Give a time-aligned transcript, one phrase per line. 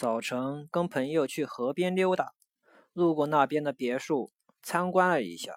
[0.00, 2.32] 早晨跟朋友去河边溜达，
[2.94, 4.30] 路过那边的别墅，
[4.62, 5.52] 参观了一下。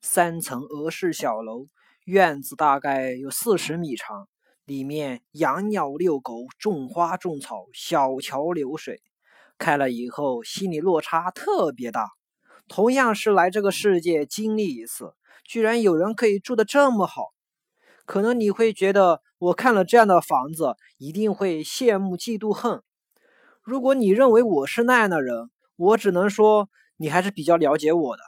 [0.00, 1.68] 三层俄式小楼，
[2.04, 4.26] 院子大概有四十米长，
[4.64, 9.00] 里面养鸟遛狗，种花种草，小桥流水。
[9.58, 12.08] 看了以后，心里落差特别大。
[12.66, 15.14] 同样是来这个世界经历一次，
[15.44, 17.28] 居然有人可以住得这么好。
[18.06, 22.82] 可能你会觉得，我看了这样的房子，一定会羡慕、嫉妒、恨。
[23.64, 26.68] 如果你认为我是那样的人，我只能说
[26.98, 28.22] 你还是比较了解我的。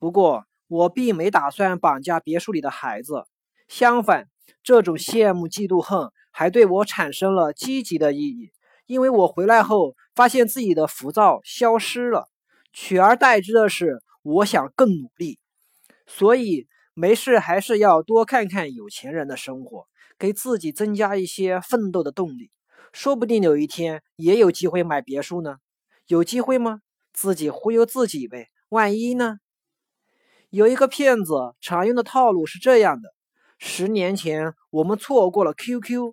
[0.00, 3.24] 不过我并没打算绑架别墅里的孩子，
[3.68, 4.26] 相反，
[4.64, 8.50] 这种羡慕、嫉妒、恨还对我产生了积极的意义，
[8.86, 12.28] 因为我回来后发现自己的浮躁消失了，
[12.72, 15.38] 取而代之的是我想更努力。
[16.08, 19.86] 所以没事还是要多看看有钱人的生活，
[20.18, 22.50] 给自己增加一些奋斗的动力。
[22.92, 25.56] 说不定有一天也有机会买别墅呢，
[26.06, 26.80] 有机会吗？
[27.12, 29.38] 自己忽悠自己呗，万一呢？
[30.50, 33.14] 有一个骗子常用的套路是这样的：
[33.58, 36.12] 十年前我们错过了 QQ，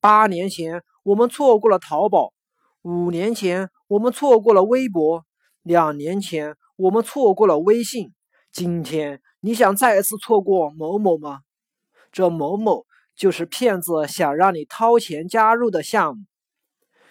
[0.00, 2.32] 八年前我们错过了淘宝，
[2.82, 5.24] 五年前我们错过了微博，
[5.62, 8.12] 两年前我们错过了微信，
[8.52, 11.40] 今天你想再次错过某某吗？
[12.12, 12.86] 这某某。
[13.16, 16.24] 就是骗子想让你掏钱加入的项目。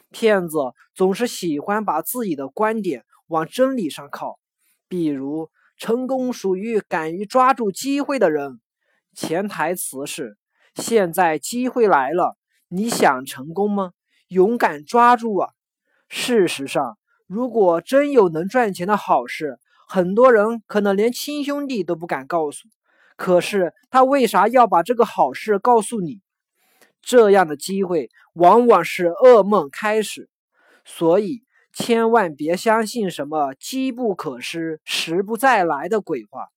[0.10, 0.58] 骗子
[0.94, 4.40] 总是喜欢把自己的观点往真理上靠，
[4.88, 8.60] 比如“成功属于敢于抓住机会的人”，
[9.16, 10.38] 潜台词是
[10.76, 13.94] 现在机会来了，你想成功吗？
[14.28, 15.50] 勇敢抓住啊！
[16.10, 22.68] 事实上，如果真有能赚钱的好事，很多人可能连亲兄弟都不敢告诉。
[23.18, 26.22] 可是他为啥要把这个好事告诉你？
[27.02, 30.30] 这样的机会往往是噩梦开始，
[30.86, 36.48] 所以千万别相信什么“机不可失，时不再来”的鬼话。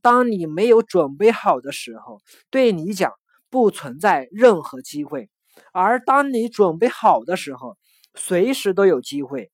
[0.00, 2.20] 当你没有准备好的时候，
[2.50, 3.12] 对你讲
[3.50, 5.26] 不存在任何机会；
[5.72, 7.76] 而当你准备好的时候，
[8.14, 9.50] 随时都有机会。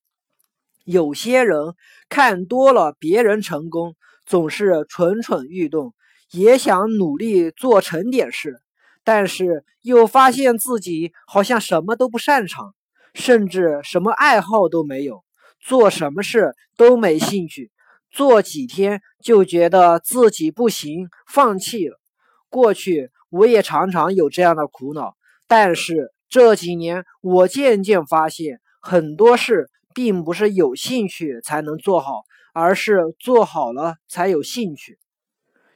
[0.85, 1.75] 有些人
[2.11, 5.95] 看多了别人成功，总是蠢蠢欲动。
[6.35, 8.61] 也想努力做成点事，
[9.05, 12.75] 但是又发现自己好像什么都不擅长，
[13.15, 15.23] 甚至什么爱好都没有，
[15.61, 17.71] 做什么事都没兴趣，
[18.11, 22.01] 做几天就觉得自己不行，放弃了。
[22.51, 25.15] 过去我也常常有这样的苦恼，
[25.47, 34.99] 但是这几年我渐渐发现，很多事并不是有兴趣才能做好，而是做好了才有兴趣。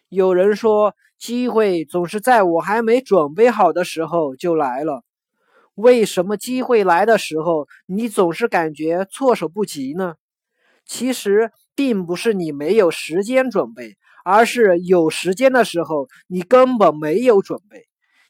[0.08, 5.02] 有人说，机会总是在我还没准备好的时候就来了。
[5.74, 10.14] 为什么机会来的时候，你总是感觉措手不及呢？
[10.86, 17.84] 其实并不是你没有时间准备，而是有时间的时候你根本没有准备。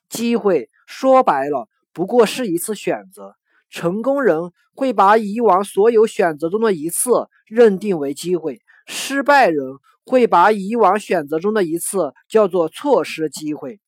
[0.09, 3.37] 机会说白了，不过是一次选择。
[3.71, 9.63] 成功人会把以往所有选择中的一次认定为机会，失败人。
[10.09, 13.79] 会把以往选择中的一次叫做错失机会。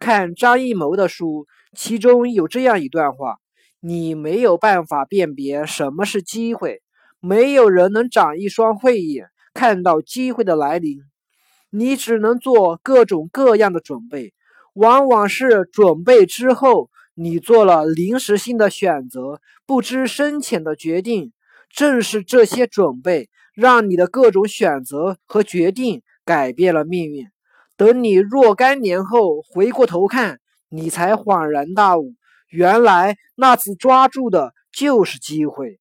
[0.00, 3.36] 看张艺谋的书，其中有这样一段话：
[3.80, 6.82] 你没有办法辨别什么是机会，
[7.20, 10.98] 没有人能长一双慧眼看到机会的来临。
[11.70, 14.32] 你只能做各种各样的准备，
[14.72, 21.32] 往往是准备之后，你做了临时性的选择，不知深浅的决定。
[21.70, 23.28] 正是这些准备。
[23.54, 27.26] 让你的各种选择和决定改变了命运。
[27.76, 32.14] 等你若干年后回过头看，你才恍然大悟，
[32.50, 35.80] 原来那次抓住的就是机会。